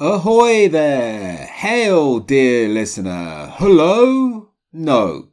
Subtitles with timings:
[0.00, 1.46] Ahoy there!
[1.46, 3.52] Hail, dear listener!
[3.58, 4.48] Hello?
[4.72, 5.28] No,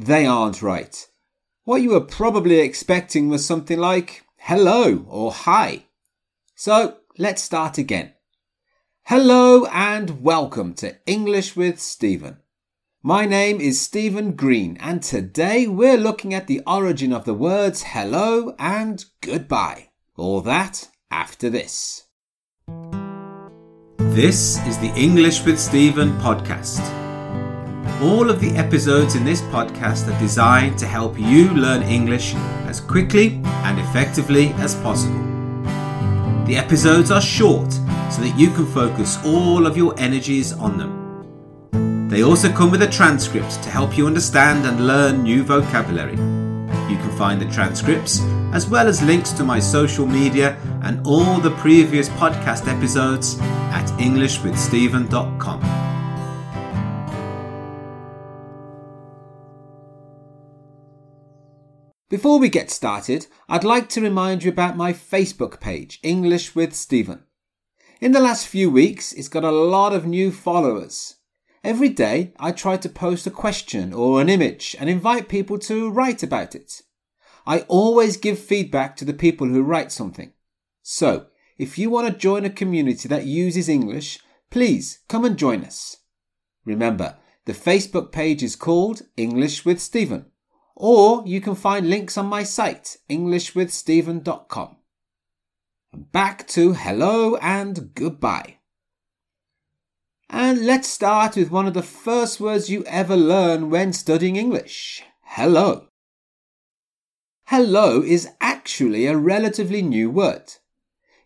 [0.00, 1.06] they aren't right.
[1.62, 5.84] What you were probably expecting was something like hello or hi.
[6.56, 8.14] So let's start again.
[9.04, 12.38] Hello and welcome to English with Stephen.
[13.04, 17.84] My name is Stephen Green, and today we're looking at the origin of the words
[17.84, 19.90] hello and goodbye.
[20.16, 22.08] All that after this.
[24.20, 26.82] This is the English with Stephen podcast.
[28.02, 32.34] All of the episodes in this podcast are designed to help you learn English
[32.68, 35.24] as quickly and effectively as possible.
[36.44, 42.10] The episodes are short so that you can focus all of your energies on them.
[42.10, 46.39] They also come with a transcript to help you understand and learn new vocabulary.
[46.90, 48.20] You can find the transcripts
[48.52, 53.38] as well as links to my social media and all the previous podcast episodes
[53.70, 55.60] at EnglishWithStephen.com.
[62.08, 66.74] Before we get started, I'd like to remind you about my Facebook page, English with
[66.74, 67.22] Stephen.
[68.00, 71.19] In the last few weeks, it's got a lot of new followers.
[71.62, 75.90] Every day, I try to post a question or an image and invite people to
[75.90, 76.80] write about it.
[77.46, 80.32] I always give feedback to the people who write something.
[80.82, 81.26] So,
[81.58, 84.18] if you want to join a community that uses English,
[84.50, 85.98] please come and join us.
[86.64, 90.26] Remember, the Facebook page is called English with Stephen,
[90.74, 94.76] or you can find links on my site, englishwithstephen.com.
[95.92, 98.59] Back to hello and goodbye.
[100.32, 105.02] And let's start with one of the first words you ever learn when studying English
[105.22, 105.86] hello.
[107.46, 110.54] Hello is actually a relatively new word.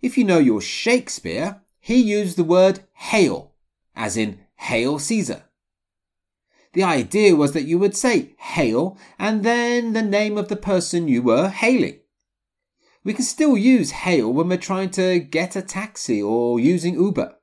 [0.00, 3.52] If you know your Shakespeare, he used the word hail,
[3.94, 5.44] as in hail Caesar.
[6.72, 11.08] The idea was that you would say hail and then the name of the person
[11.08, 12.00] you were hailing.
[13.04, 17.36] We can still use hail when we're trying to get a taxi or using Uber.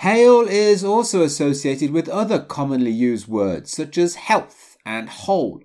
[0.00, 5.62] Hail is also associated with other commonly used words such as health and whole.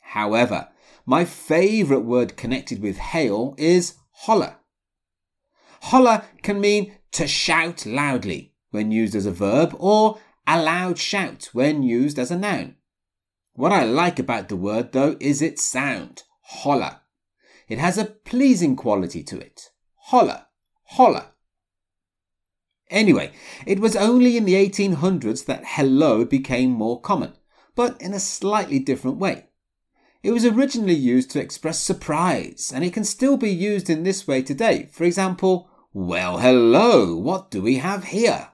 [0.00, 0.68] However,
[1.04, 4.56] my favourite word connected with hail is holler.
[5.82, 11.50] Holler can mean to shout loudly when used as a verb or a loud shout
[11.52, 12.76] when used as a noun.
[13.52, 17.00] What I like about the word though is its sound, holler.
[17.68, 19.70] It has a pleasing quality to it.
[19.94, 20.46] Holler,
[20.84, 21.32] holler.
[22.90, 23.32] Anyway,
[23.66, 27.32] it was only in the 1800s that hello became more common,
[27.74, 29.46] but in a slightly different way.
[30.22, 34.26] It was originally used to express surprise, and it can still be used in this
[34.26, 34.88] way today.
[34.90, 38.48] For example, well, hello, what do we have here?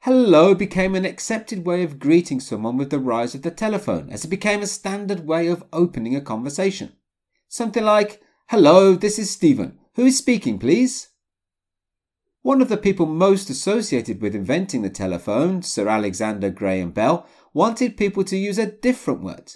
[0.00, 4.24] Hello became an accepted way of greeting someone with the rise of the telephone, as
[4.24, 6.92] it became a standard way of opening a conversation.
[7.48, 9.78] Something like, Hello, this is Stephen.
[9.94, 11.08] Who is speaking, please?
[12.44, 17.96] One of the people most associated with inventing the telephone, Sir Alexander Graham Bell, wanted
[17.96, 19.52] people to use a different word.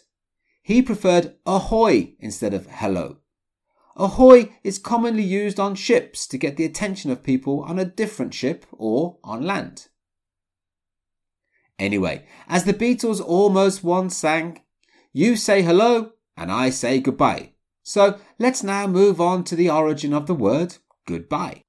[0.63, 3.19] He preferred ahoy instead of hello.
[3.95, 8.33] Ahoy is commonly used on ships to get the attention of people on a different
[8.33, 9.89] ship or on land.
[11.79, 14.63] Anyway, as the Beatles almost once sang,
[15.13, 17.53] you say hello and I say goodbye.
[17.83, 21.65] So let's now move on to the origin of the word goodbye.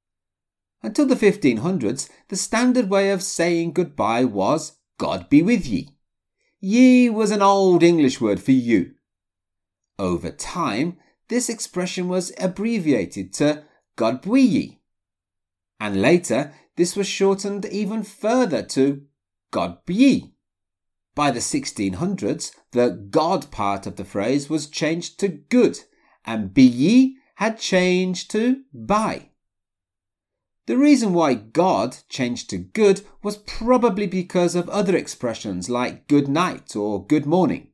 [0.81, 5.89] Until the 1500s, the standard way of saying goodbye was God be with ye.
[6.59, 8.93] Ye was an old English word for you.
[9.97, 10.97] Over time,
[11.27, 13.63] this expression was abbreviated to
[13.95, 14.81] God be ye.
[15.79, 19.03] And later, this was shortened even further to
[19.51, 20.33] God be ye.
[21.15, 25.79] By the 1600s, the God part of the phrase was changed to good,
[26.25, 29.28] and be ye had changed to by.
[30.69, 36.27] The reason why God changed to good was probably because of other expressions like good
[36.27, 37.69] night or good morning.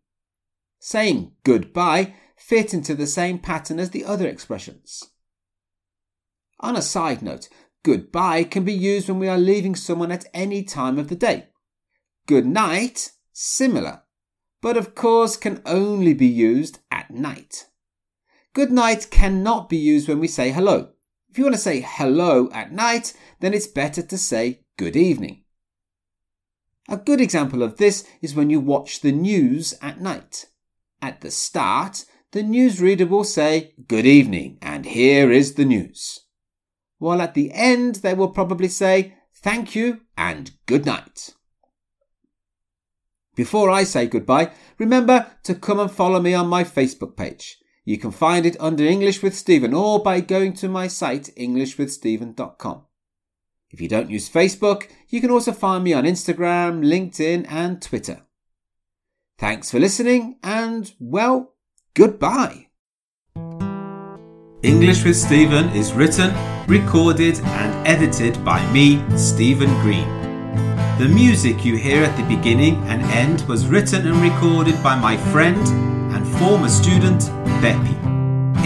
[0.79, 5.11] Saying goodbye fit into the same pattern as the other expressions.
[6.61, 7.49] On a side note,
[7.83, 11.49] goodbye can be used when we are leaving someone at any time of the day.
[12.27, 14.03] Good night, similar,
[14.61, 17.67] but of course can only be used at night.
[18.53, 20.94] Good night cannot be used when we say hello.
[21.35, 25.43] If you want to say hello at night, then it's better to say good evening.
[26.87, 30.45] A good example of this is when you watch the news at night.
[31.01, 36.21] At the start, the newsreader will say, Good evening, and here is the news.
[36.99, 41.35] while at the end they will probably say thank you and good night.
[43.35, 47.57] Before I say goodbye, remember to come and follow me on my Facebook page.
[47.85, 52.81] You can find it under English with Stephen or by going to my site englishwithstephen.com.
[53.69, 58.23] If you don't use Facebook, you can also find me on Instagram, LinkedIn, and Twitter.
[59.37, 61.53] Thanks for listening, and well,
[61.93, 62.67] goodbye.
[64.63, 66.33] English with Stephen is written,
[66.67, 70.07] recorded, and edited by me, Stephen Green.
[70.97, 75.17] The music you hear at the beginning and end was written and recorded by my
[75.31, 75.67] friend
[76.15, 77.29] and former student,
[77.61, 77.95] Bepi.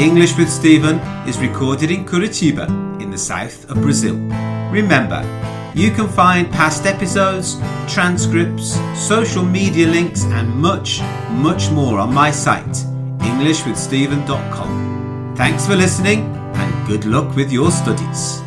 [0.01, 2.67] English with Stephen is recorded in Curitiba,
[3.01, 4.15] in the south of Brazil.
[4.71, 5.21] Remember,
[5.73, 7.57] you can find past episodes,
[7.87, 11.01] transcripts, social media links, and much,
[11.31, 12.85] much more on my site,
[13.19, 15.33] EnglishWithStephen.com.
[15.37, 18.41] Thanks for listening and good luck with your studies.